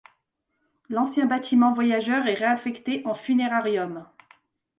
[0.89, 4.07] L'ancien bâtiment voyageur est ré-affecté en funérarium.